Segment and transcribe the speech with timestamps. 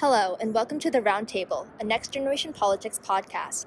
[0.00, 3.64] Hello, and welcome to the Roundtable, a Next Generation Politics podcast.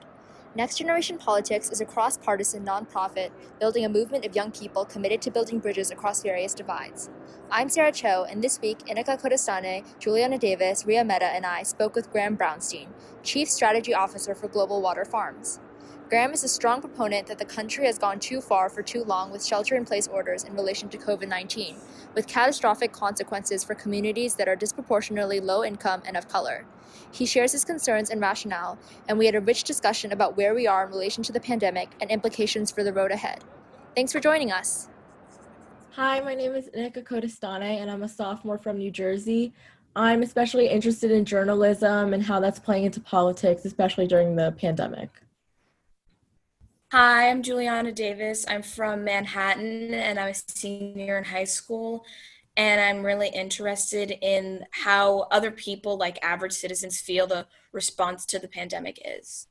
[0.54, 5.24] Next Generation Politics is a cross partisan nonprofit building a movement of young people committed
[5.24, 7.10] to building bridges across various divides.
[7.50, 11.96] I'm Sara Cho, and this week, Inica Kodestane, Julianna Davis, Riya Mehta, and I spoke
[11.96, 12.90] with Graham Brownstein,
[13.24, 15.60] Chief Strategy Officer for Global Water Farms.
[16.10, 19.32] Graham is a strong proponent that the country has gone too far for too long
[19.32, 21.76] with shelter in place orders in relation to COVID 19,
[22.16, 26.66] with catastrophic consequences for communities that are disproportionately low income and of color.
[27.12, 30.66] He shares his concerns and rationale, and we had a rich discussion about where we
[30.66, 33.44] are in relation to the pandemic and implications for the road ahead.
[33.96, 34.90] Thanks for joining us.
[35.92, 39.54] Hi, my name is Inica Kodestane, and I'm a sophomore from New Jersey.
[39.96, 45.12] I'm especially interested in journalism and how that's playing into politics, especially during the pandemic.
[46.92, 48.48] Hi, I'm Julianna Davis.
[48.48, 52.04] I'm from Manhattan and I'm a senior in high school.
[52.58, 58.40] And I'm really interested in how other people, like average citizens, feel the response to
[58.40, 59.48] the pandemic is.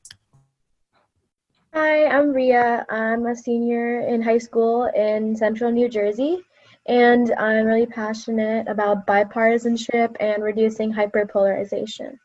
[1.73, 2.85] Hi, I'm Riya.
[2.89, 6.41] I'm a senior in high school in central New Jersey.
[6.87, 12.17] And I'm really passionate about bipartisanship and reducing hyperpolarization.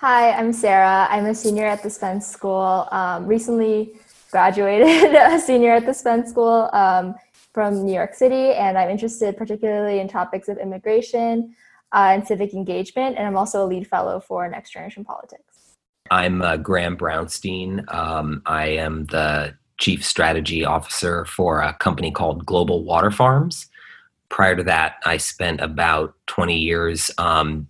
[0.00, 1.08] Hi, I'm Sara.
[1.10, 2.86] I'm a senior at the Spence School.
[2.92, 3.98] Um, recently
[4.30, 7.16] graduated a senior at the Spence School um,
[7.52, 11.56] from New York City, and I'm interested particularly in topics of immigration
[11.92, 13.18] uh, and civic engagement.
[13.18, 15.74] And I'm also a lead fellow for Next Generation Politics.
[16.12, 17.92] I'm uh, Graham Brownstein.
[17.92, 23.66] Um, I am the chief strategy officer for a company called Global Water Farms.
[24.28, 27.66] Prior to that, I spent about 20 years um,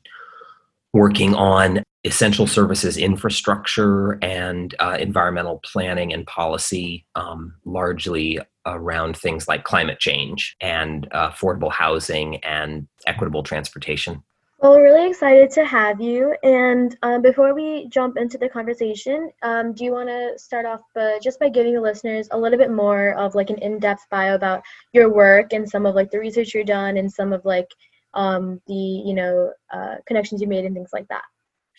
[0.93, 9.47] working on essential services infrastructure and uh, environmental planning and policy, um, largely around things
[9.47, 14.23] like climate change and uh, affordable housing and equitable transportation.
[14.61, 16.35] Well, we're really excited to have you.
[16.43, 20.81] And um, before we jump into the conversation, um, do you want to start off
[21.23, 24.63] just by giving the listeners a little bit more of like an in-depth bio about
[24.93, 27.69] your work and some of like the research you've done and some of like
[28.15, 31.23] um, the you know uh, connections you made and things like that?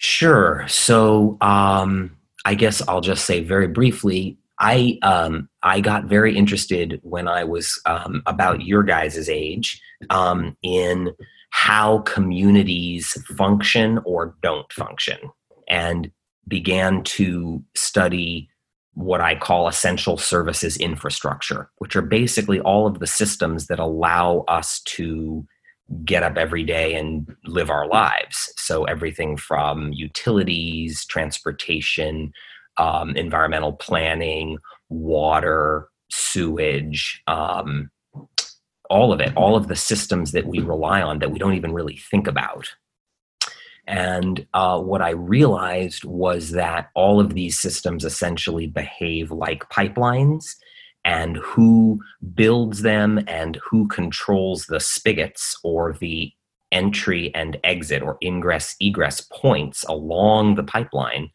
[0.01, 0.65] Sure.
[0.69, 2.15] So um,
[2.45, 4.37] I guess I'll just say very briefly.
[4.57, 10.55] I um, I got very interested when I was um, about your guys' age um,
[10.63, 11.11] in
[11.49, 15.17] how communities function or don't function,
[15.69, 16.09] and
[16.47, 18.49] began to study
[18.93, 24.45] what I call essential services infrastructure, which are basically all of the systems that allow
[24.47, 25.45] us to
[26.05, 28.53] get up every day and live our lives.
[28.57, 32.31] So everything from utilities, transportation,
[32.77, 34.57] um, environmental planning,
[34.89, 37.89] water, sewage, um,
[38.89, 41.73] all of it, all of the systems that we rely on that we don't even
[41.73, 42.67] really think about.
[43.85, 50.55] And uh, what I realized was that all of these systems essentially behave like pipelines
[51.09, 51.99] and who
[52.35, 56.31] builds them and who controls the spigots or the
[56.71, 61.31] entry and exit or ingress egress points along the pipeline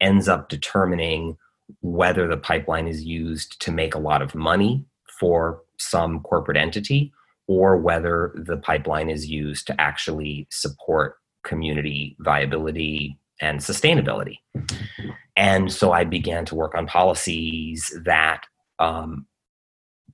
[0.00, 1.36] ends up determining
[1.80, 4.84] whether the pipeline is used to make a lot of money
[5.20, 7.12] for some corporate entity
[7.46, 14.38] or whether the pipeline is used to actually support community viability and sustainability.
[14.56, 15.10] Mm-hmm.
[15.36, 18.46] And so I began to work on policies that
[18.78, 19.26] um,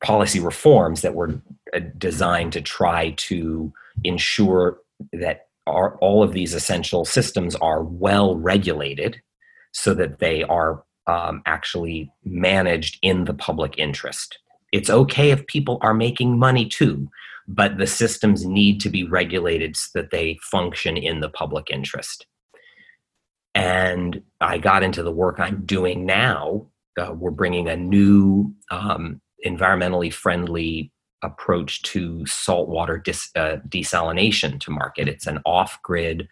[0.02, 1.40] policy reforms that were
[1.74, 3.72] uh, designed to try to
[4.04, 4.78] ensure
[5.12, 9.20] that our, all of these essential systems are well regulated
[9.72, 14.38] so that they are um, actually managed in the public interest.
[14.72, 17.08] It's okay if people are making money too,
[17.48, 22.26] but the systems need to be regulated so that they function in the public interest.
[23.54, 29.20] And I got into the work I'm doing now uh, we're bringing a new um,
[29.46, 30.92] environmentally friendly
[31.22, 35.08] approach to saltwater dis, uh, desalination to market.
[35.08, 36.28] It's an off-grid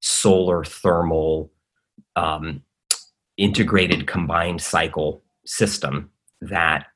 [0.00, 1.50] solar thermal
[2.16, 2.62] um,
[3.36, 6.10] integrated combined cycle system
[6.40, 6.86] that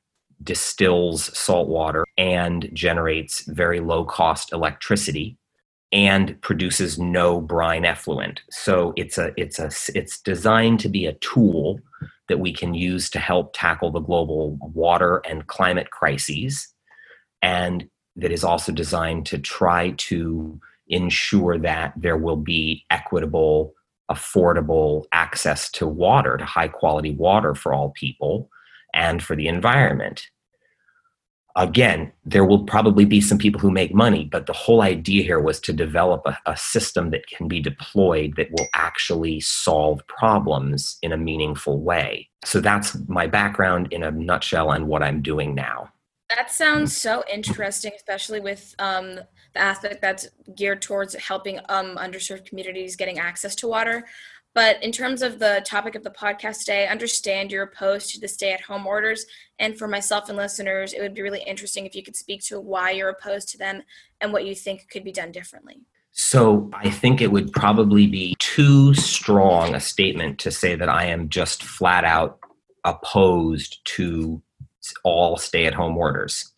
[0.42, 5.38] distills salt water and generates very low cost electricity
[5.96, 11.14] and produces no brine effluent so it's a it's a it's designed to be a
[11.14, 11.80] tool
[12.28, 16.68] that we can use to help tackle the global water and climate crises,
[17.42, 20.58] and that is also designed to try to
[20.88, 23.74] ensure that there will be equitable,
[24.10, 28.48] affordable access to water, to high quality water for all people
[28.94, 30.28] and for the environment.
[31.56, 35.40] Again, there will probably be some people who make money, but the whole idea here
[35.40, 40.98] was to develop a, a, system that can be deployed that will actually solve problems
[41.02, 42.28] in a meaningful way.
[42.44, 45.90] So that's my background in a nutshell and what I'm doing now.
[46.28, 49.14] That sounds so interesting, especially with um,
[49.54, 54.04] the aspect that's geared towards helping um, underserved communities getting access to water.
[54.56, 58.20] But in terms of the topic of the podcast today, I understand you're opposed to
[58.20, 59.26] the stay at home orders.
[59.58, 62.58] And for myself and listeners, it would be really interesting if you could speak to
[62.58, 63.82] why you're opposed to them
[64.22, 65.82] and what you think could be done differently.
[66.12, 71.04] So I think it would probably be too strong a statement to say that I
[71.04, 72.38] am just flat out
[72.84, 74.40] opposed to
[75.04, 76.50] all stay at home orders.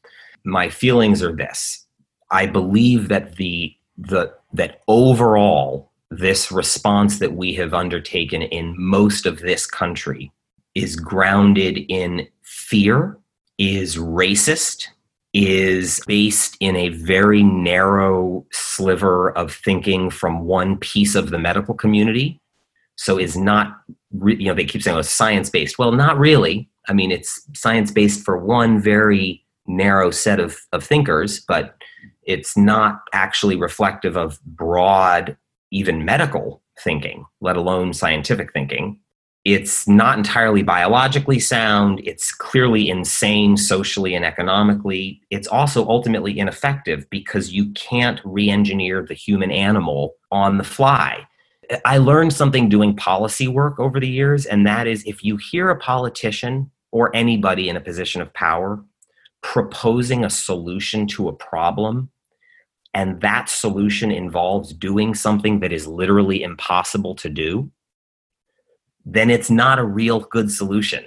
[0.45, 1.85] My feelings are this.
[2.31, 9.27] I believe that the the that overall this response that we have undertaken in most
[9.27, 10.33] of this country
[10.75, 13.19] is grounded in fear,
[13.59, 14.87] is racist,
[15.35, 21.75] is based in a very narrow sliver of thinking from one piece of the medical
[21.75, 22.41] community.
[22.97, 23.81] So is not,
[24.25, 25.79] you know, they keep saying, oh, it's science based.
[25.79, 26.69] Well, not really.
[26.89, 31.77] I mean, it's science based for one very narrow set of, of thinkers, but
[32.23, 35.37] it's not actually reflective of broad
[35.70, 39.00] even medical thinking, let alone scientific thinking.
[39.44, 42.00] It's not entirely biologically sound.
[42.05, 45.23] It's clearly insane socially and economically.
[45.31, 51.26] It's also ultimately ineffective because you can't re engineer the human animal on the fly.
[51.85, 55.71] I learned something doing policy work over the years, and that is if you hear
[55.71, 58.82] a politician or anybody in a position of power
[59.43, 62.11] proposing a solution to a problem
[62.99, 67.71] and that solution involves doing something that is literally impossible to do,
[69.05, 71.05] then it's not a real good solution,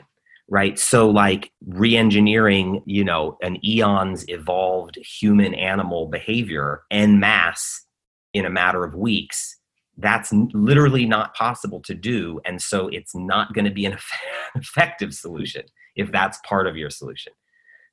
[0.48, 0.80] right?
[0.80, 7.86] So, like re engineering, you know, an eons evolved human animal behavior en masse
[8.34, 9.58] in a matter of weeks,
[9.98, 12.40] that's literally not possible to do.
[12.46, 13.98] And so, it's not going to be an
[14.56, 15.64] effective solution
[15.98, 17.34] if that's part of your solution.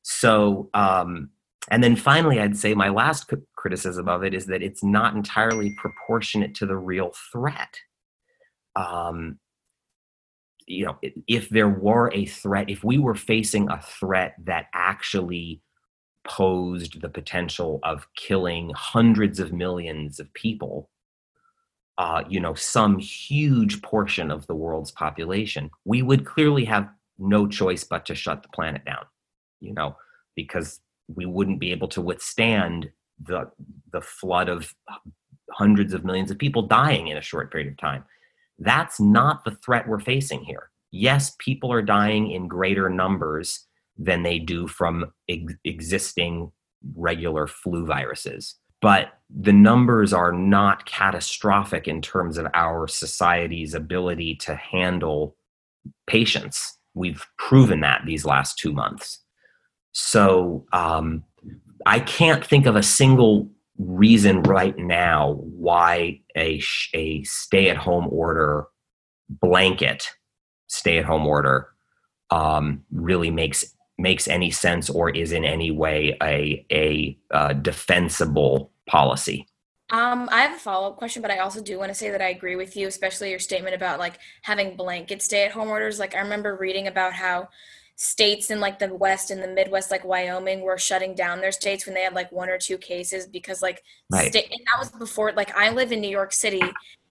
[0.02, 1.30] So, um,
[1.70, 5.74] and then finally, I'd say my last criticism of it is that it's not entirely
[5.78, 7.78] proportionate to the real threat.
[8.76, 9.38] Um,
[10.66, 15.62] you know, if there were a threat, if we were facing a threat that actually
[16.26, 20.90] posed the potential of killing hundreds of millions of people,
[21.96, 26.88] uh, you know, some huge portion of the world's population, we would clearly have
[27.18, 29.04] no choice but to shut the planet down,
[29.60, 29.96] you know,
[30.36, 32.90] because we wouldn't be able to withstand
[33.20, 33.50] the
[33.92, 34.74] the flood of
[35.50, 38.04] hundreds of millions of people dying in a short period of time.
[38.58, 40.70] That's not the threat we're facing here.
[40.90, 43.66] Yes, people are dying in greater numbers
[43.96, 46.52] than they do from ex- existing
[46.94, 48.56] regular flu viruses.
[48.80, 55.36] But the numbers are not catastrophic in terms of our society's ability to handle
[56.06, 56.78] patients.
[56.94, 59.24] We've proven that these last two months.
[59.92, 61.24] So um,
[61.86, 63.48] I can't think of a single
[63.78, 66.60] reason right now why a,
[66.94, 68.66] a stay at home order
[69.28, 70.08] blanket
[70.66, 71.68] stay at home order
[72.30, 78.72] um, really makes makes any sense or is in any way a a uh, defensible
[78.86, 79.46] policy.
[79.90, 82.20] Um, I have a follow up question, but I also do want to say that
[82.20, 85.98] I agree with you, especially your statement about like having blanket stay at home orders.
[85.98, 87.48] Like I remember reading about how
[88.00, 91.84] states in like the west and the midwest like wyoming were shutting down their states
[91.84, 94.30] when they had like one or two cases because like right.
[94.30, 96.62] state and that was before like i live in new york city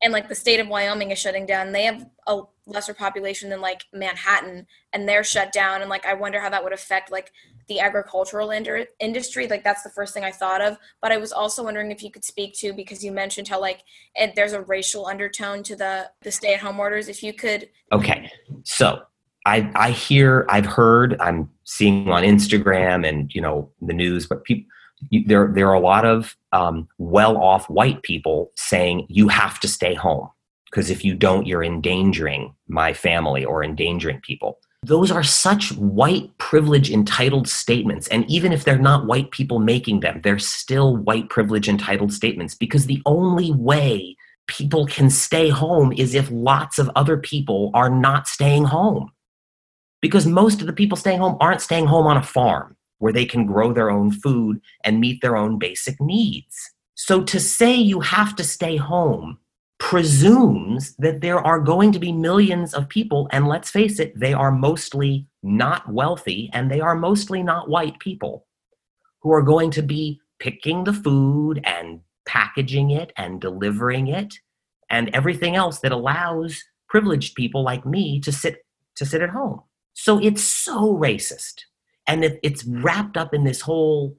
[0.01, 1.71] and like the state of wyoming is shutting down.
[1.71, 6.13] They have a lesser population than like manhattan and they're shut down and like i
[6.13, 7.31] wonder how that would affect like
[7.69, 9.47] the agricultural ind- industry.
[9.47, 10.77] Like that's the first thing i thought of.
[11.01, 13.81] But i was also wondering if you could speak to because you mentioned how like
[14.15, 17.69] it, there's a racial undertone to the the stay at home orders if you could
[17.91, 18.29] okay.
[18.63, 19.03] So
[19.47, 24.43] I, I hear, I've heard, I'm seeing on Instagram and you know the news, but
[24.43, 24.69] people,
[25.25, 29.93] there there are a lot of um, well-off white people saying you have to stay
[29.93, 30.29] home
[30.69, 34.59] because if you don't, you're endangering my family or endangering people.
[34.83, 40.01] Those are such white privilege entitled statements, and even if they're not white people making
[40.01, 45.93] them, they're still white privilege entitled statements because the only way people can stay home
[45.93, 49.11] is if lots of other people are not staying home
[50.01, 53.25] because most of the people staying home aren't staying home on a farm where they
[53.25, 56.71] can grow their own food and meet their own basic needs.
[56.95, 59.37] So to say you have to stay home
[59.79, 64.33] presumes that there are going to be millions of people, and let's face it, they
[64.33, 68.45] are mostly not wealthy and they are mostly not white people.
[69.21, 74.35] who are going to be picking the food and packaging it and delivering it
[74.89, 79.61] and everything else that allows privileged people like me to sit to sit at home.
[79.99, 81.63] So it's so racist.
[82.05, 84.15] And it, it's wrapped up in this whole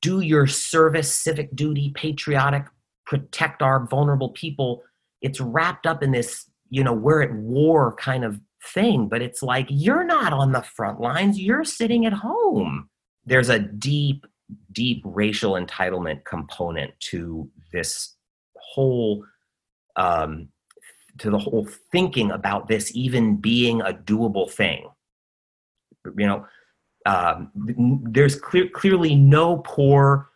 [0.00, 2.66] do your service, civic duty, patriotic,
[3.06, 4.82] protect our vulnerable people.
[5.20, 8.40] It's wrapped up in this, you know, we're at war kind of
[8.74, 12.88] thing, but it's like you're not on the front lines, you're sitting at home.
[13.24, 14.26] There's a deep,
[14.72, 18.16] deep racial entitlement component to this
[18.56, 19.24] whole
[19.94, 20.48] um,
[21.18, 24.88] to the whole thinking about this even being a doable thing.
[26.04, 26.46] You know,
[27.06, 27.50] um,
[28.04, 30.30] there's clear, clearly no poor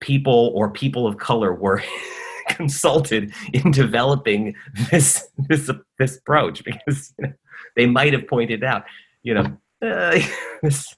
[0.00, 1.82] people or people of color were
[2.48, 4.54] consulted in developing
[4.90, 7.32] this this this approach because you know,
[7.76, 8.84] they might have pointed out,
[9.22, 10.18] you know, uh,
[10.62, 10.94] this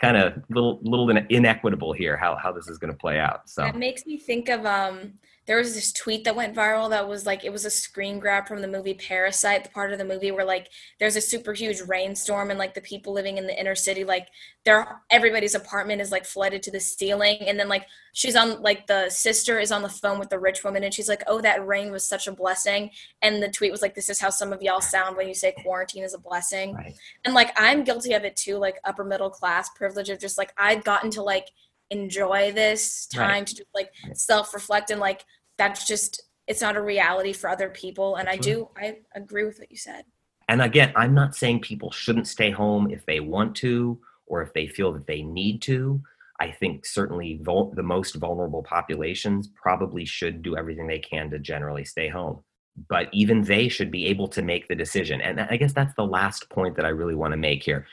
[0.00, 3.48] kind of little little inequitable here how how this is going to play out.
[3.48, 5.14] So that makes me think of um
[5.48, 8.46] there was this tweet that went viral that was like it was a screen grab
[8.46, 10.68] from the movie Parasite, the part of the movie where like
[11.00, 14.28] there's a super huge rainstorm and like the people living in the inner city like
[14.66, 18.86] their everybody's apartment is like flooded to the ceiling and then like she's on like
[18.88, 21.66] the sister is on the phone with the rich woman and she's like, "Oh, that
[21.66, 22.90] rain was such a blessing."
[23.22, 25.54] And the tweet was like, "This is how some of y'all sound when you say
[25.62, 26.94] quarantine is a blessing." Right.
[27.24, 30.52] And like I'm guilty of it too, like upper middle class privilege of just like
[30.58, 31.46] I've gotten to like
[31.90, 33.46] enjoy this time right.
[33.46, 35.24] to just like self reflect and like
[35.58, 39.58] that's just it's not a reality for other people and i do i agree with
[39.58, 40.04] what you said.
[40.48, 44.52] And again i'm not saying people shouldn't stay home if they want to or if
[44.52, 46.00] they feel that they need to.
[46.40, 51.38] I think certainly vul- the most vulnerable populations probably should do everything they can to
[51.38, 52.44] generally stay home.
[52.88, 55.20] But even they should be able to make the decision.
[55.20, 57.86] And i guess that's the last point that i really want to make here.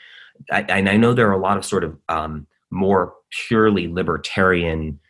[0.50, 5.00] I, and i know there are a lot of sort of um, more purely libertarian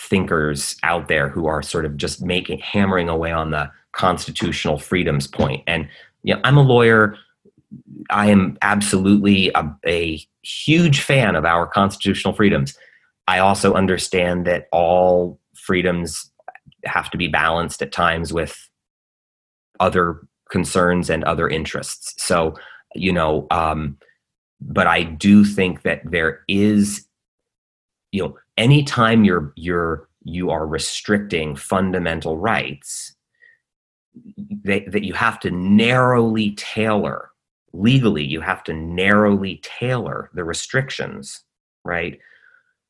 [0.00, 5.26] thinkers out there who are sort of just making hammering away on the constitutional freedoms
[5.26, 5.62] point.
[5.66, 5.88] And
[6.22, 7.16] you know i'm a lawyer.
[8.10, 12.76] I am absolutely a, a huge fan of our constitutional freedoms.
[13.28, 16.32] I also understand that all freedoms
[16.84, 18.68] have to be balanced at times with
[19.78, 22.14] other concerns and other interests.
[22.16, 22.56] So
[22.94, 23.96] you know um,
[24.60, 27.06] but i do think that there is
[28.12, 33.16] you know anytime you're you're you are restricting fundamental rights
[34.64, 37.30] that you have to narrowly tailor
[37.72, 41.44] legally you have to narrowly tailor the restrictions
[41.84, 42.18] right?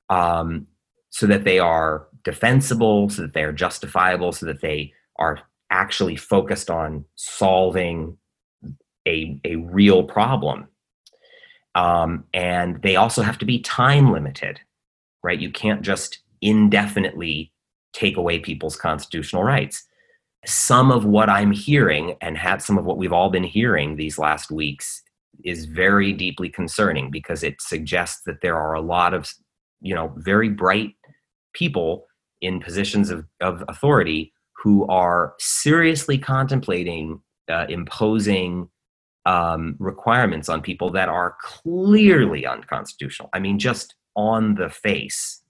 [0.09, 0.67] Um,
[1.11, 6.17] so that they are defensible so that they are justifiable so that they are actually
[6.17, 8.17] focused on solving
[9.07, 10.69] a, a real problem.
[11.75, 14.61] Um, and they also have to be time limited
[15.23, 15.41] right?
[15.41, 17.53] You can't just indefinitely
[17.93, 19.85] take away people's constitutional rights.
[20.47, 24.19] Some of what I'm hearing and have some of what we've all been hearing these
[24.19, 25.03] last weeks
[25.45, 29.31] is very deeply concerning because it suggests that there are a lot of,
[29.81, 30.95] you know, very bright
[31.53, 32.07] people
[32.41, 38.69] in positions of, of authority who are seriously contemplating uh, imposing
[39.27, 43.29] um, requirements on people that are clearly unconstitutional.
[43.33, 45.43] I mean, just on the face.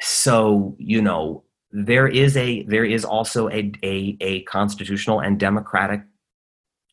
[0.00, 6.02] So, you know, there is a there is also a a, a constitutional and democratic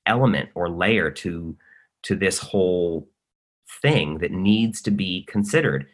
[0.06, 1.56] element or layer to
[2.04, 3.10] to this whole
[3.82, 5.86] thing that needs to be considered.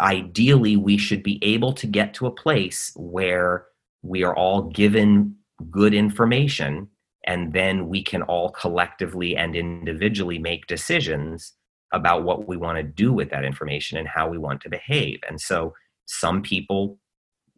[0.00, 3.66] Ideally, we should be able to get to a place where
[4.02, 5.36] we are all given
[5.70, 6.88] good information
[7.26, 11.52] and then we can all collectively and individually make decisions
[11.92, 15.20] about what we want to do with that information and how we want to behave.
[15.28, 15.74] And so
[16.06, 16.98] some people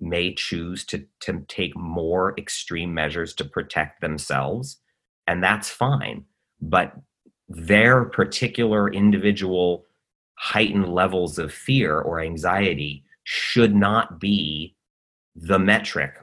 [0.00, 4.78] may choose to, to take more extreme measures to protect themselves,
[5.26, 6.24] and that's fine.
[6.60, 6.92] But
[7.48, 9.84] their particular individual
[10.38, 14.74] heightened levels of fear or anxiety should not be
[15.36, 16.14] the metric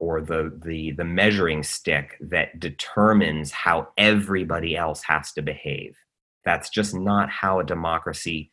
[0.00, 5.96] or the, the the measuring stick that determines how everybody else has to behave
[6.44, 8.50] that's just not how a democracy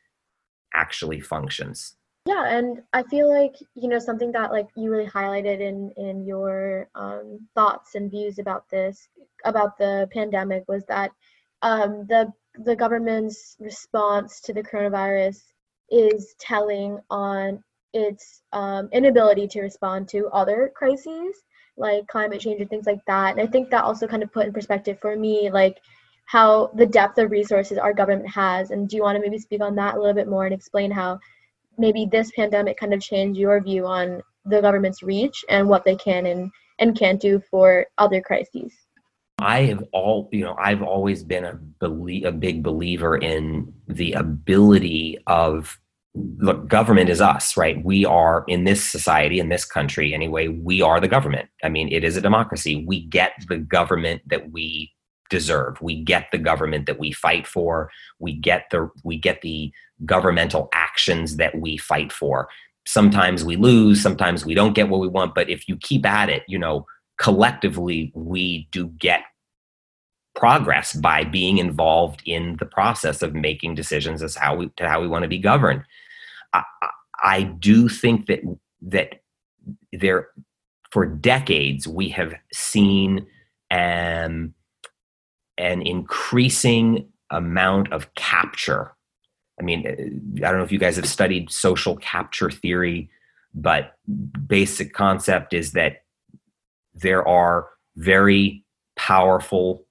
[0.73, 1.95] actually functions.
[2.25, 6.25] Yeah and i feel like you know something that like you really highlighted in in
[6.25, 9.07] your um, thoughts and views about this
[9.45, 11.11] about the pandemic was that
[11.61, 12.31] um, the
[12.65, 15.41] the government's response to the coronavirus
[15.89, 21.41] is telling on its um, inability to respond to other crises
[21.77, 23.31] like climate change and things like that.
[23.31, 25.77] And i think that also kind of put in perspective for me like
[26.29, 28.69] how the depth of resources our government has.
[28.69, 30.91] And do you want to maybe speak on that a little bit more and explain
[30.91, 31.17] how
[31.79, 35.95] maybe this pandemic kind of changed your view on the government's reach and what they
[35.95, 38.71] can and, and can't do for other crises?
[39.39, 44.13] I have all, you know, I've always been a belie- a big believer in the
[44.13, 45.79] ability of
[46.13, 47.83] look, government is us, right?
[47.83, 51.49] We are in this society, in this country anyway, we are the government.
[51.63, 52.85] I mean, it is a democracy.
[52.85, 54.91] We get the government that we
[55.29, 55.81] deserve.
[55.81, 57.91] We get the government that we fight for.
[58.19, 59.71] We get the we get the
[60.05, 62.49] governmental actions that we fight for.
[62.85, 66.29] Sometimes we lose, sometimes we don't get what we want, but if you keep at
[66.29, 66.85] it, you know,
[67.17, 69.21] collectively we do get
[70.35, 75.01] progress by being involved in the process of making decisions as how we to how
[75.01, 75.83] we want to be governed.
[76.53, 76.63] I,
[77.21, 78.39] I do think that
[78.81, 79.21] that
[79.91, 80.29] there
[80.91, 83.27] for decades we have seen
[83.69, 84.53] um,
[85.59, 88.95] an increasing amount of capture.
[89.59, 89.85] I mean,
[90.37, 93.09] I don't know if you guys have studied social capture theory,
[93.53, 93.97] but
[94.47, 96.03] basic concept is that
[96.95, 98.63] there are very
[98.95, 99.85] powerful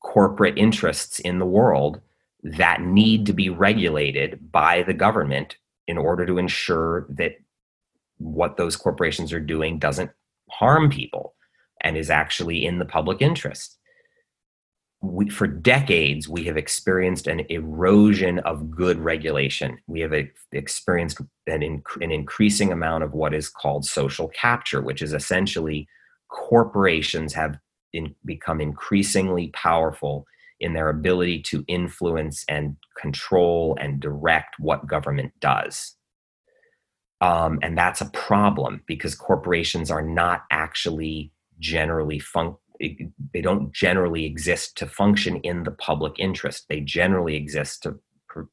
[0.00, 2.00] corporate interests in the world
[2.42, 5.56] that need to be regulated by the government
[5.88, 7.36] in order to ensure that
[8.18, 10.10] what those corporations are doing doesn't
[10.50, 11.34] harm people
[11.80, 13.78] and is actually in the public interest.
[15.04, 19.78] We, for decades, we have experienced an erosion of good regulation.
[19.86, 24.80] We have a, experienced an, inc- an increasing amount of what is called social capture,
[24.80, 25.86] which is essentially
[26.28, 27.58] corporations have
[27.92, 30.26] in, become increasingly powerful
[30.60, 35.96] in their ability to influence and control and direct what government does.
[37.20, 44.24] Um, and that's a problem because corporations are not actually generally fun- they don't generally
[44.24, 46.66] exist to function in the public interest.
[46.68, 47.98] They generally exist to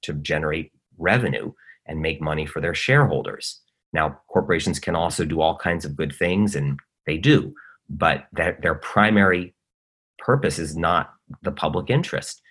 [0.04, 1.52] to generate revenue
[1.88, 3.60] and make money for their shareholders.
[3.94, 7.54] Now, corporations can also do all kinds of good things, and they do
[7.92, 9.54] but that their primary
[10.18, 12.42] purpose is not the public interest.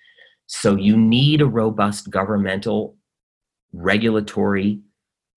[0.46, 2.96] So you need a robust governmental
[3.72, 4.80] regulatory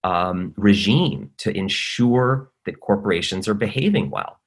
[0.04, 4.40] um, regime to ensure that corporations are behaving well.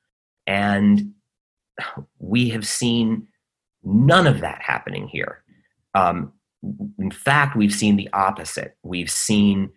[0.47, 1.13] And
[2.19, 3.27] we have seen
[3.85, 5.43] none of that happening here.
[5.95, 6.33] Um,
[6.99, 8.77] in fact, we've seen the opposite.
[8.83, 9.71] We've seen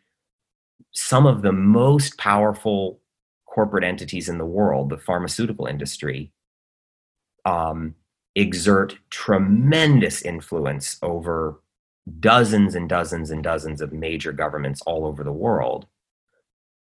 [0.91, 2.99] some of the most powerful
[3.45, 6.31] corporate entities in the world, the pharmaceutical industry,
[7.45, 7.95] um,
[8.35, 11.62] exert tremendous influence over
[12.19, 15.85] dozens and dozens and dozens of major governments all over the world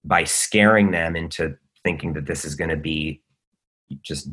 [0.04, 3.21] by scaring them into thinking that this is going to be
[4.02, 4.30] just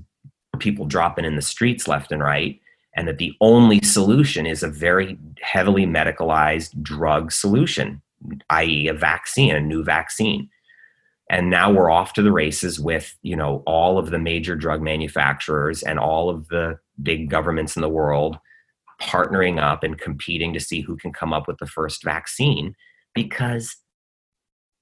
[0.58, 2.60] people dropping in the streets left and right
[2.96, 8.02] and that the only solution is a very heavily medicalized drug solution
[8.50, 8.88] i.e.
[8.88, 10.48] a vaccine a new vaccine
[11.30, 14.82] and now we're off to the races with you know all of the major drug
[14.82, 18.38] manufacturers and all of the big governments in the world
[19.00, 22.74] partnering up and competing to see who can come up with the first vaccine
[23.14, 23.76] because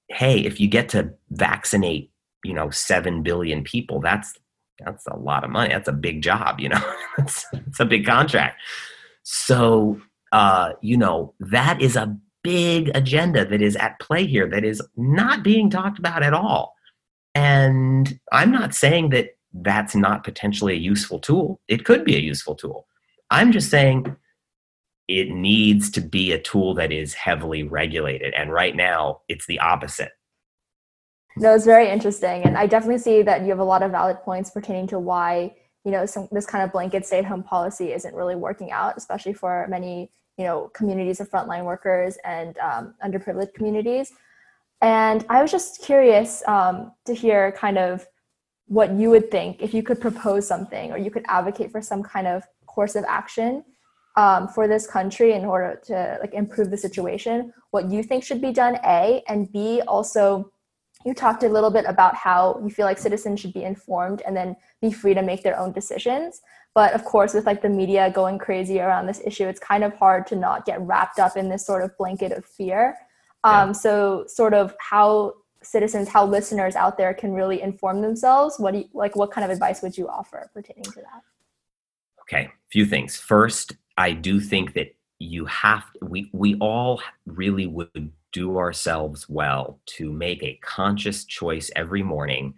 [0.09, 2.11] hey if you get to vaccinate
[2.43, 4.35] you know 7 billion people that's
[4.85, 8.07] that's a lot of money that's a big job you know it's, it's a big
[8.07, 8.61] contract
[9.23, 10.01] so
[10.33, 14.83] uh you know that is a big agenda that is at play here that is
[14.97, 16.75] not being talked about at all.
[17.35, 21.61] And I'm not saying that that's not potentially a useful tool.
[21.69, 22.87] It could be a useful tool.
[23.31, 24.17] I'm just saying
[25.09, 28.35] it needs to be a tool that is heavily regulated.
[28.35, 30.13] And right now, it's the opposite.
[31.41, 32.43] No, it's very interesting.
[32.43, 35.55] And I definitely see that you have a lot of valid points pertaining to why,
[35.85, 38.97] you know, some, this kind of blanket stay at home policy isn't really working out,
[38.97, 44.13] especially for many you know communities of frontline workers and um, underprivileged communities
[44.81, 48.07] and i was just curious um, to hear kind of
[48.67, 52.03] what you would think if you could propose something or you could advocate for some
[52.03, 53.65] kind of course of action
[54.17, 58.41] um, for this country in order to like improve the situation what you think should
[58.41, 60.51] be done a and b also
[61.05, 64.37] you talked a little bit about how you feel like citizens should be informed and
[64.37, 66.41] then be free to make their own decisions
[66.79, 69.95] but of course, with like the media going crazy around this issue, it's kind of
[69.95, 72.97] hard to not get wrapped up in this sort of blanket of fear.
[73.43, 78.61] Um, So, sort of how citizens, how listeners out there can really inform themselves.
[78.61, 79.17] What do you like?
[79.17, 81.23] What kind of advice would you offer pertaining to that?
[82.23, 83.17] Okay, a few things.
[83.17, 89.81] First, I do think that you have we we all really would do ourselves well
[89.87, 92.55] to make a conscious choice every morning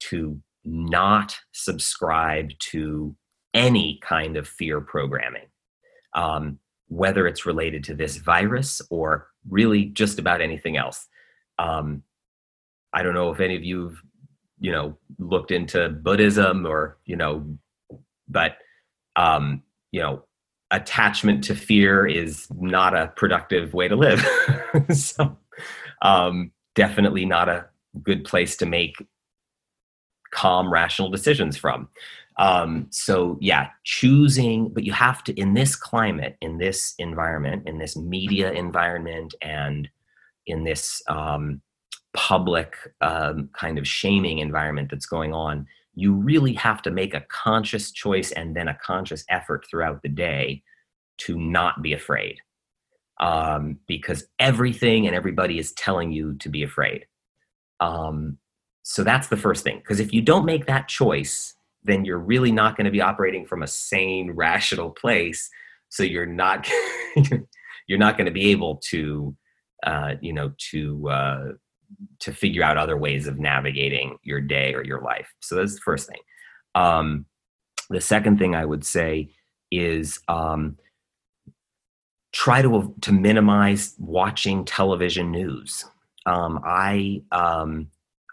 [0.00, 3.14] to not subscribe to
[3.52, 5.46] any kind of fear programming,
[6.14, 11.06] um, whether it's related to this virus or really just about anything else.
[11.58, 12.02] Um,
[12.92, 14.02] I don't know if any of you've,
[14.58, 17.56] you know, looked into Buddhism or, you know,
[18.28, 18.56] but,
[19.16, 20.24] um, you know,
[20.76, 24.26] attachment to fear is not a productive way to live.
[24.92, 25.36] so,
[26.02, 27.66] um, definitely not a
[28.02, 28.96] good place to make
[30.32, 31.88] calm, rational decisions from.
[32.36, 37.78] Um, so yeah, choosing, but you have to in this climate, in this environment, in
[37.78, 39.88] this media environment, and
[40.46, 41.62] in this um,
[42.12, 47.24] public um, kind of shaming environment that's going on, you really have to make a
[47.28, 50.62] conscious choice and then a conscious effort throughout the day
[51.18, 52.38] to not be afraid,
[53.20, 57.06] um, because everything and everybody is telling you to be afraid.
[57.80, 58.38] Um,
[58.82, 59.78] so that's the first thing.
[59.78, 61.54] Because if you don't make that choice,
[61.84, 65.50] then you're really not going to be operating from a sane, rational place.
[65.88, 66.68] So you're not
[67.86, 69.36] you're not going to be able to,
[69.86, 71.44] uh, you know, to uh,
[72.20, 75.32] to figure out other ways of navigating your day or your life.
[75.40, 76.20] So that's the first thing.
[76.74, 77.26] Um,
[77.90, 79.30] the second thing I would say
[79.70, 80.78] is um,
[82.32, 85.84] try to to minimize watching television news.
[86.26, 87.88] Um, I um,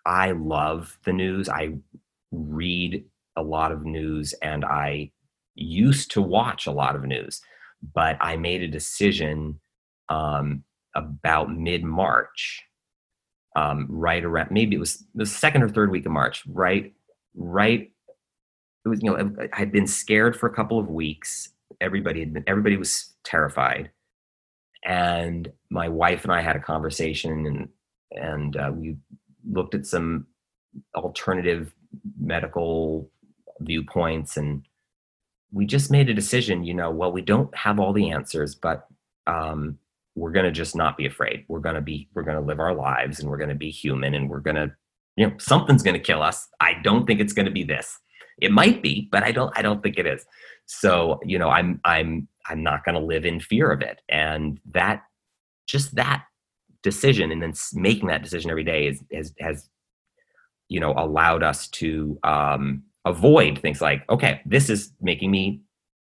[0.06, 1.50] I love the news.
[1.50, 1.76] I
[2.32, 5.12] read a lot of news and I
[5.56, 7.42] used to watch a lot of news,
[7.94, 9.60] but I made a decision
[10.10, 10.64] um,
[10.96, 12.64] about mid March,
[13.56, 16.94] um, right around maybe it was the second or third week of March, right,
[17.36, 17.92] right.
[18.86, 21.50] It was you know I had been scared for a couple of weeks.
[21.80, 23.92] Everybody had been everybody was terrified,
[24.86, 27.70] and my wife and I had a conversation and
[28.12, 28.98] and uh, we
[29.50, 30.28] looked at some
[30.96, 31.74] alternative
[32.20, 33.10] medical
[33.60, 34.64] viewpoints and
[35.52, 38.88] we just made a decision you know well we don't have all the answers but
[39.28, 39.78] um,
[40.16, 41.46] we're going to just not be afraid.
[41.48, 43.70] We're going to be we're going to live our lives and we're going to be
[43.70, 44.72] human and we're going to
[45.16, 46.48] you know something's going to kill us.
[46.60, 47.98] I don't think it's going to be this.
[48.42, 50.26] It might be but i don't i don't think it is.
[50.66, 54.02] So you know i'm i'm i'm not going to live in fear of it.
[54.10, 55.04] And that
[55.68, 56.24] just that
[56.84, 59.70] decision and then making that decision every day is has has
[60.68, 65.62] you know allowed us to um avoid things like okay this is making me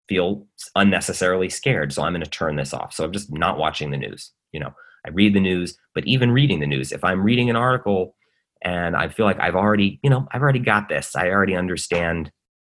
[0.08, 2.92] feel unnecessarily scared so i'm going to turn this off.
[2.92, 4.72] So i'm just not watching the news you know?
[5.06, 8.14] I read the news but even reading the news if i'm reading an article
[8.62, 12.30] and i feel like i've already you know i've already got this i already understand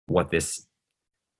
[0.06, 0.64] what this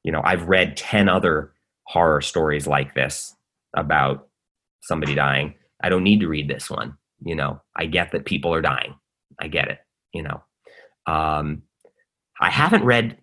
[0.02, 1.52] you know i've read 10 other
[1.86, 3.34] horror stories like this
[3.76, 4.28] about
[4.80, 7.60] somebody dying i don't need to read this one you know?
[7.76, 8.94] I get that people are dying.
[9.38, 9.78] I get it
[10.12, 10.42] you know?
[11.06, 11.62] Um,
[12.40, 13.18] I haven't read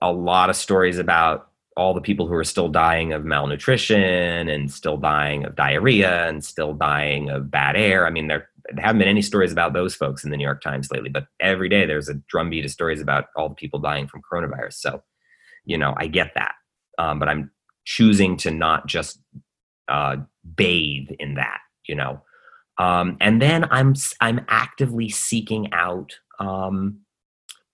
[0.00, 4.70] a lot of stories about all the people who are still dying of malnutrition and
[4.70, 8.06] still dying of diarrhea and still dying of bad air.
[8.06, 10.90] I mean, there, haven't been any stories about those folks in the New York Times
[10.90, 14.22] lately, but every day there's a drumbeat of stories about all the people dying from
[14.22, 14.74] coronavirus.
[14.74, 15.02] So,
[15.64, 16.54] you know, I get that.
[16.98, 17.50] Um, but I'm
[17.84, 19.20] choosing to not just
[19.88, 20.16] uh,
[20.54, 22.22] bathe in that, you know.
[22.78, 27.02] Um, and then I'm I'm actively seeking out um,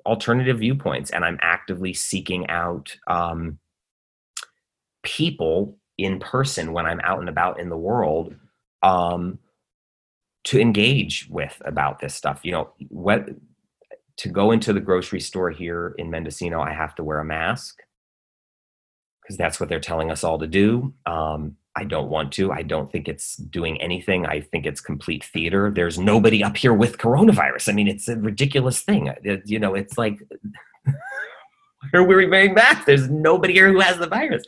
[0.08, 3.58] alternative viewpoints and i'm actively seeking out um,
[5.16, 8.34] people in person when i'm out and about in the world
[8.82, 9.38] um,
[10.44, 13.28] to engage with about this stuff you know what
[14.16, 17.80] to go into the grocery store here in mendocino i have to wear a mask
[19.22, 22.50] because that's what they're telling us all to do um, I don't want to.
[22.50, 24.26] I don't think it's doing anything.
[24.26, 25.70] I think it's complete theater.
[25.70, 27.68] There's nobody up here with coronavirus.
[27.68, 29.12] I mean, it's a ridiculous thing.
[29.22, 30.18] It, you know, it's like,
[30.84, 30.94] why
[31.94, 32.84] are we wearing masks?
[32.84, 34.42] There's nobody here who has the virus.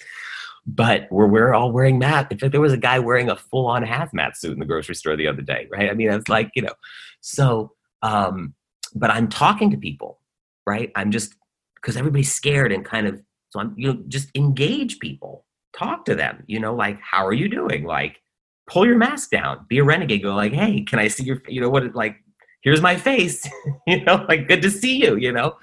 [0.66, 2.33] But we're, we're all wearing masks.
[2.33, 4.94] In fact, there was a guy wearing a full on hazmat suit in the grocery
[4.94, 5.90] store the other day, right?
[5.90, 6.75] I mean, it's like, you know,
[7.20, 8.55] so, um,
[8.94, 10.20] but I'm talking to people,
[10.66, 10.92] right?
[10.94, 11.35] I'm just,
[11.77, 16.14] because everybody's scared and kind of, so I'm, you know, just engage people talk to
[16.14, 18.20] them you know like how are you doing like
[18.66, 21.61] pull your mask down be a renegade go like hey can i see your you
[21.61, 22.16] know what like
[22.62, 23.49] here's my face
[23.87, 25.57] you know like good to see you you know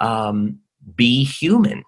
[0.00, 0.58] um
[0.94, 1.82] be human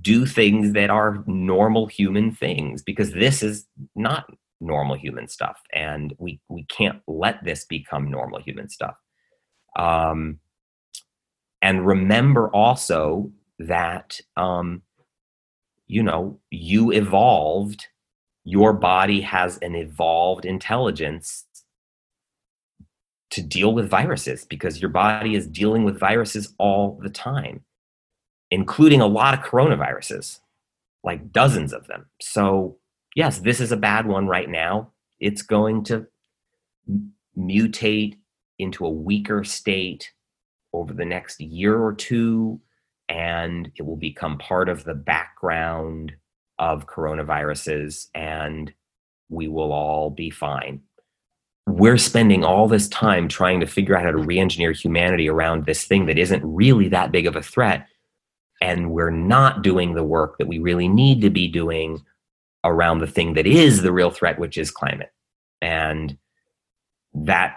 [0.00, 4.26] do things that are normal human things because this is not
[4.60, 8.96] normal human stuff and we we can't let this become normal human stuff.
[9.78, 10.40] Um
[11.62, 14.82] and remember also that um
[15.86, 17.86] you know, you evolved,
[18.44, 21.44] your body has an evolved intelligence
[23.30, 27.64] to deal with viruses because your body is dealing with viruses all the time,
[28.50, 30.40] including a lot of coronaviruses,
[31.04, 32.06] like dozens of them.
[32.20, 32.76] So,
[33.14, 34.92] yes, this is a bad one right now.
[35.20, 36.06] It's going to
[37.36, 38.16] mutate
[38.58, 40.12] into a weaker state
[40.72, 42.60] over the next year or two,
[43.08, 46.12] and it will become part of the background
[46.58, 48.72] of coronaviruses, and
[49.28, 50.80] we will all be fine.
[51.66, 55.66] We're spending all this time trying to figure out how to re engineer humanity around
[55.66, 57.88] this thing that isn't really that big of a threat.
[58.60, 62.02] And we're not doing the work that we really need to be doing
[62.64, 65.12] around the thing that is the real threat, which is climate.
[65.60, 66.16] And
[67.14, 67.56] that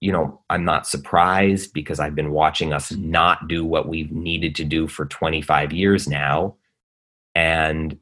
[0.00, 4.54] you know, I'm not surprised because I've been watching us not do what we've needed
[4.56, 6.54] to do for 25 years now.
[7.34, 7.98] And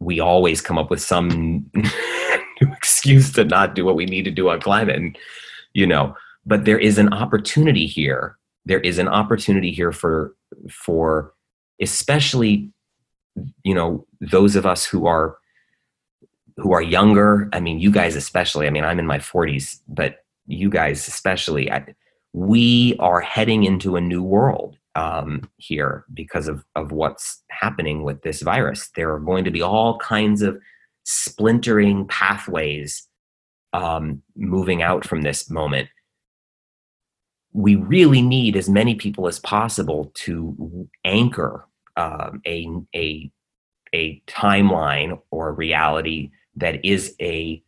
[0.00, 1.70] we always come up with some
[2.60, 4.96] excuse to not do what we need to do on climate.
[4.96, 5.18] And,
[5.72, 8.36] you know, but there is an opportunity here.
[8.66, 10.34] There is an opportunity here for,
[10.70, 11.32] for
[11.80, 12.70] especially,
[13.62, 15.38] you know, those of us who are,
[16.56, 17.48] who are younger.
[17.52, 18.66] I mean, you guys especially.
[18.66, 21.94] I mean, I'm in my 40s, but you guys especially, I,
[22.32, 28.22] we are heading into a new world um, here because of, of what's happening with
[28.22, 28.90] this virus.
[28.96, 30.60] There are going to be all kinds of
[31.04, 33.06] splintering pathways
[33.72, 35.88] um, moving out from this moment.
[37.52, 41.66] We really need as many people as possible to anchor
[42.00, 43.30] um, a, a,
[43.94, 47.62] a timeline or reality that is a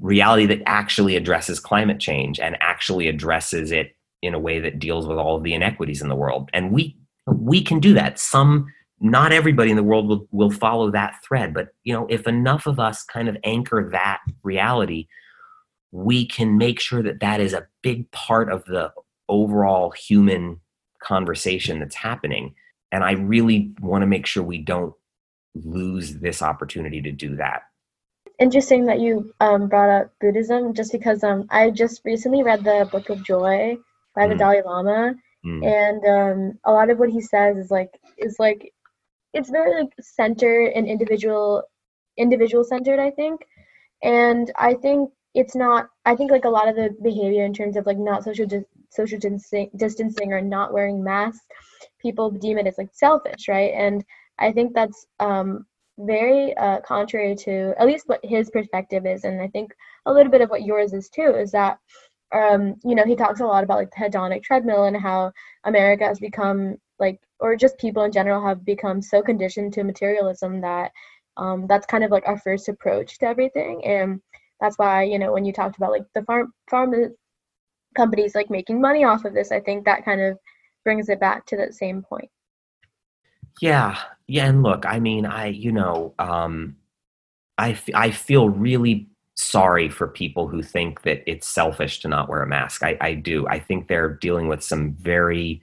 [0.00, 5.06] reality that actually addresses climate change and actually addresses it in a way that deals
[5.06, 6.50] with all of the inequities in the world.
[6.52, 8.18] And we we can do that.
[8.18, 8.66] Some
[9.00, 12.66] not everybody in the world will, will follow that thread, but you know, if enough
[12.66, 15.06] of us kind of anchor that reality,
[15.92, 18.90] we can make sure that that is a big part of the
[19.28, 20.60] overall human
[21.02, 22.54] conversation that's happening.
[22.92, 24.94] And I really want to make sure we don't
[25.54, 27.62] lose this opportunity to do that
[28.38, 32.88] interesting that you um, brought up Buddhism, just because um, I just recently read the
[32.90, 33.76] Book of Joy
[34.14, 34.38] by the mm.
[34.38, 35.64] Dalai Lama, mm.
[35.64, 38.72] and um, a lot of what he says is like is like
[39.32, 41.62] it's very like centered and individual
[42.16, 42.98] individual centered.
[42.98, 43.40] I think,
[44.02, 45.88] and I think it's not.
[46.04, 48.64] I think like a lot of the behavior in terms of like not social di-
[48.90, 51.44] social distancing, distancing or not wearing masks,
[52.00, 53.72] people deem it as like selfish, right?
[53.74, 54.04] And
[54.38, 55.66] I think that's um,
[55.98, 59.72] very uh, contrary to at least what his perspective is and i think
[60.06, 61.78] a little bit of what yours is too is that
[62.34, 65.32] um, you know he talks a lot about like the hedonic treadmill and how
[65.64, 70.60] america has become like or just people in general have become so conditioned to materialism
[70.60, 70.90] that
[71.38, 74.20] um, that's kind of like our first approach to everything and
[74.60, 76.94] that's why you know when you talked about like the farm farm
[77.96, 80.38] companies like making money off of this i think that kind of
[80.86, 82.30] brings it back to that same point
[83.60, 86.76] yeah, yeah, and look, I mean, I you know, um,
[87.58, 92.28] I f- I feel really sorry for people who think that it's selfish to not
[92.28, 92.82] wear a mask.
[92.82, 93.46] I, I do.
[93.48, 95.62] I think they're dealing with some very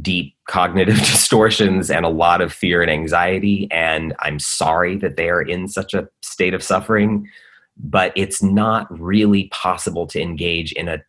[0.00, 3.66] deep cognitive distortions and a lot of fear and anxiety.
[3.70, 7.28] And I'm sorry that they are in such a state of suffering,
[7.78, 11.02] but it's not really possible to engage in a.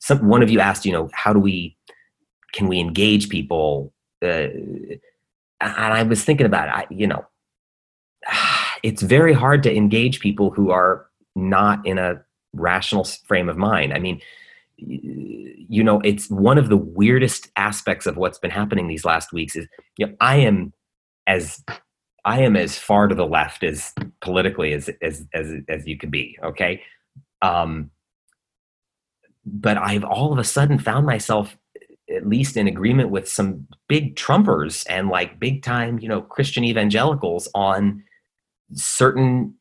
[0.00, 1.76] Some one of you asked, you know, how do we
[2.52, 3.92] can we engage people?
[4.22, 4.48] Uh,
[5.60, 7.24] and I was thinking about it, I, you know,
[8.82, 13.92] it's very hard to engage people who are not in a rational frame of mind.
[13.92, 14.20] I mean,
[14.76, 19.54] you know, it's one of the weirdest aspects of what's been happening these last weeks
[19.54, 20.72] is, you know, I am
[21.26, 21.62] as
[22.24, 26.10] I am as far to the left as politically as as as as you could
[26.10, 26.38] be.
[26.42, 26.82] Okay,
[27.42, 27.90] um,
[29.44, 31.56] but I've all of a sudden found myself
[32.10, 36.64] at least in agreement with some big Trumpers and like big time, you know, Christian
[36.64, 38.04] evangelicals on
[38.74, 39.54] certain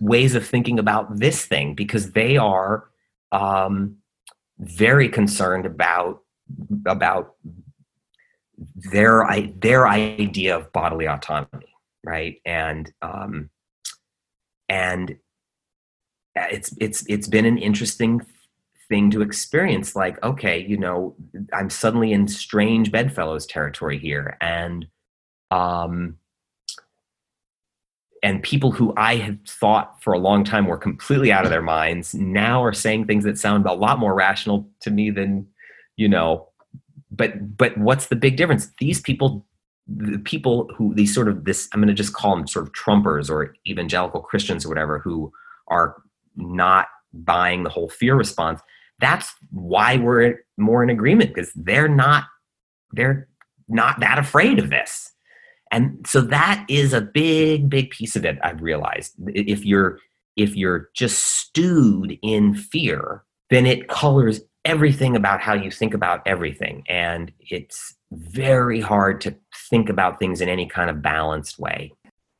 [0.00, 2.88] ways of thinking about this thing because they are
[3.32, 3.96] um,
[4.58, 6.22] very concerned about
[6.86, 7.34] about
[8.76, 11.74] their their idea of bodily autonomy,
[12.04, 12.40] right?
[12.44, 13.50] And um,
[14.68, 15.18] and
[16.36, 18.20] it's it's it's been an interesting
[18.88, 21.14] thing to experience like okay you know
[21.52, 24.86] i'm suddenly in strange bedfellows territory here and
[25.50, 26.16] um
[28.22, 31.62] and people who i had thought for a long time were completely out of their
[31.62, 35.46] minds now are saying things that sound a lot more rational to me than
[35.96, 36.48] you know
[37.16, 38.70] but but what's the big difference?
[38.78, 39.46] These people
[39.86, 42.72] the people who these sort of this i'm going to just call them sort of
[42.72, 45.30] trumpers or evangelical christians or whatever who
[45.68, 45.96] are
[46.36, 48.62] not buying the whole fear response
[49.04, 52.24] that's why we're more in agreement because they're not
[52.92, 53.28] they're
[53.68, 55.12] not that afraid of this
[55.70, 59.98] and so that is a big big piece of it i've realized if you're
[60.36, 66.22] if you're just stewed in fear, then it colors everything about how you think about
[66.26, 66.82] everything.
[66.88, 69.34] And it's very hard to
[69.70, 71.92] think about things in any kind of balanced way.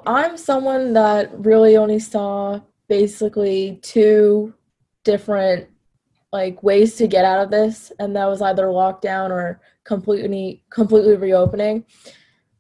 [0.07, 4.53] I'm someone that really only saw basically two
[5.05, 5.69] different
[6.35, 11.17] like ways to get out of this and that was either lockdown or completely completely
[11.17, 11.85] reopening.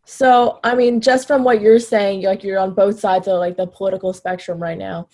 [0.07, 3.57] So i mean just from what you're saying like you're on both sides of like
[3.57, 5.09] the political spectrum right now.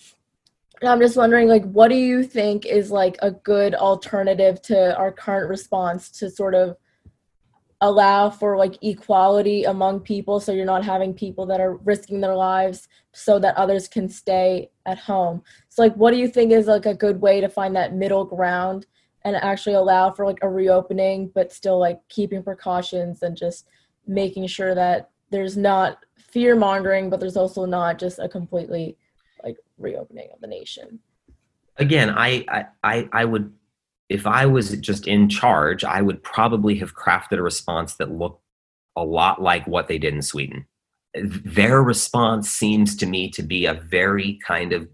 [0.79, 4.95] And i'm just wondering like what do you think is like a good alternative to
[4.95, 6.77] our current response to sort of
[7.81, 12.35] allow for like equality among people so you're not having people that are risking their
[12.35, 15.41] lives so that others can stay at home.
[15.69, 18.23] So like what do you think is like a good way to find that middle
[18.23, 18.85] ground
[19.25, 23.67] and actually allow for like a reopening but still like keeping precautions and just
[24.05, 28.95] making sure that there's not fear mongering but there's also not just a completely
[29.43, 30.99] like reopening of the nation?
[31.77, 32.45] Again i
[32.83, 33.51] i i would
[34.11, 38.43] if I was just in charge, I would probably have crafted a response that looked
[38.97, 40.65] a lot like what they did in Sweden.
[41.15, 44.89] Their response seems to me to be a very kind of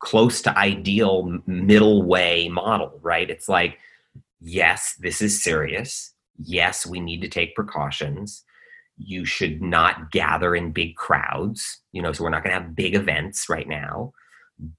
[0.00, 3.28] close to ideal middle way model, right?
[3.28, 3.78] It's like,
[4.40, 6.14] yes, this is serious.
[6.40, 8.44] Yes, we need to take precautions.
[8.98, 12.76] You should not gather in big crowds, you know, so we're not going to have
[12.76, 14.12] big events right now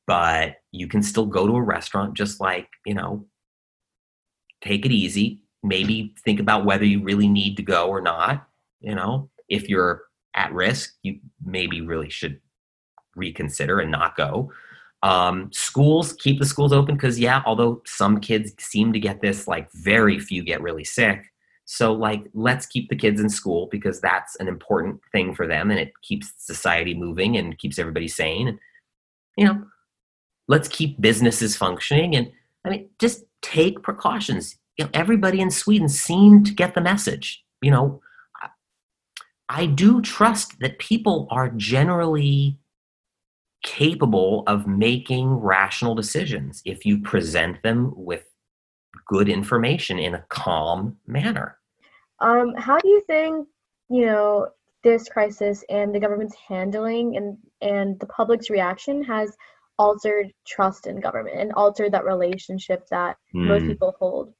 [0.05, 3.25] but you can still go to a restaurant just like, you know,
[4.61, 5.41] take it easy.
[5.63, 8.47] Maybe think about whether you really need to go or not.
[8.81, 10.03] You know, if you're
[10.35, 12.39] at risk, you maybe really should
[13.15, 14.51] reconsider and not go.
[15.01, 19.47] Um, schools, keep the schools open because, yeah, although some kids seem to get this,
[19.47, 21.25] like very few get really sick.
[21.65, 25.71] So, like, let's keep the kids in school because that's an important thing for them
[25.71, 28.59] and it keeps society moving and keeps everybody sane
[29.39, 29.63] you know,
[30.49, 32.13] let's keep businesses functioning.
[32.13, 32.29] And
[32.65, 34.57] I mean, just take precautions.
[34.77, 37.41] You know, everybody in Sweden seemed to get the message.
[37.61, 38.01] You know,
[39.47, 42.59] I do trust that people are generally
[43.63, 48.25] capable of making rational decisions if you present them with
[49.07, 51.57] good information in a calm manner.
[52.19, 53.47] Um, how do you think,
[53.89, 54.49] you know,
[54.83, 59.35] this crisis and the government's handling and, and the public's reaction has
[59.77, 63.47] altered trust in government and altered that relationship that mm.
[63.47, 63.69] most hmm.
[63.69, 64.33] people hold?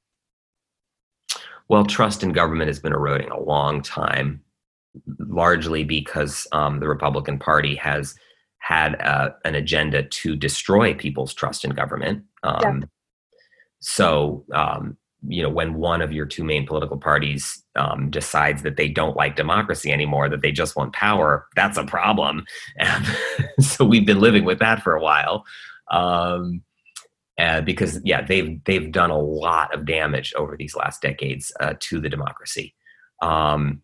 [1.70, 4.42] Well, trust in government has been eroding a long time,
[5.20, 8.16] largely because um, the Republican Party has
[8.58, 12.24] had uh, an agenda to destroy people's trust in government.
[12.44, 12.88] Um, yeah.
[13.80, 18.78] So, um, you know when one of your two main political parties um, decides that
[18.78, 22.46] they don't like democracy anymore that they just want power that's a problem.
[22.78, 23.06] And
[23.60, 25.46] so we've been living with that for a while.
[25.92, 26.62] Um,
[27.40, 31.74] uh, because yeah they've they've done a lot of damage over these last decades uh,
[31.80, 32.76] to the democracy.
[33.22, 33.82] Um,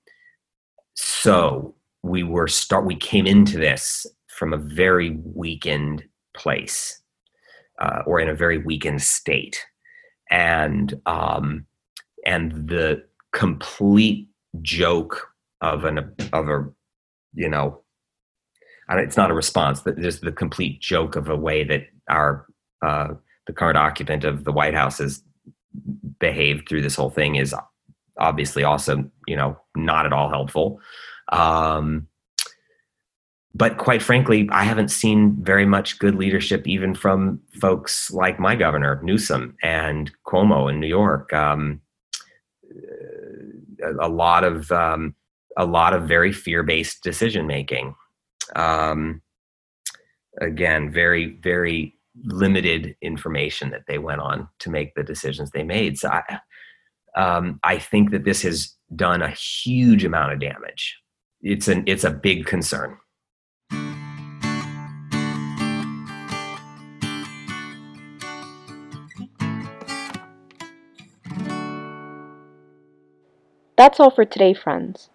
[0.93, 6.03] so we were start we came into this from a very weakened
[6.35, 7.01] place
[7.81, 9.65] uh, or in a very weakened state
[10.29, 11.65] and um,
[12.25, 14.27] and the complete
[14.61, 15.27] joke
[15.61, 16.65] of an of a
[17.33, 17.81] you know
[18.89, 22.45] it's not a response but just the complete joke of a way that our
[22.81, 23.09] uh,
[23.47, 25.23] the current occupant of the White House has
[26.19, 27.53] behaved through this whole thing is
[28.19, 30.79] obviously also you know not at all helpful.
[31.31, 32.07] Um,
[33.55, 38.53] but quite frankly, I haven't seen very much good leadership, even from folks like my
[38.53, 41.31] governor Newsom and Cuomo in New York.
[41.31, 41.79] Um,
[43.81, 45.15] a, a, lot of um,
[45.55, 47.95] a lot of very fear-based decision making.
[48.57, 49.21] Um,
[50.41, 55.97] again, very very limited information that they went on to make the decisions they made.
[55.97, 56.39] So I,
[57.15, 60.99] um, I think that this has done a huge amount of damage.
[61.41, 62.97] It's an it's a big concern.
[73.77, 75.09] That's all for today, friends.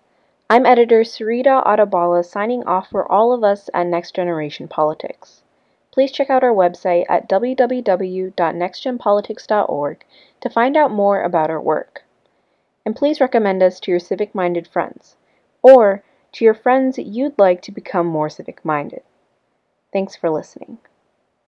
[0.50, 5.44] I'm editor Sarita Adabala signing off for all of us at Next Generation Politics.
[5.90, 10.04] Please check out our website at www.nextgenpolitics.org
[10.42, 12.02] to find out more about our work.
[12.84, 15.16] And please recommend us to your civic minded friends,
[15.62, 19.04] or to your friends you'd like to become more civic minded.
[19.90, 20.76] Thanks for listening.